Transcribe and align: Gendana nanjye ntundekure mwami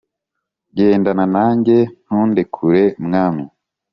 Gendana 0.75 1.25
nanjye 1.35 1.77
ntundekure 2.05 2.83
mwami 3.05 3.43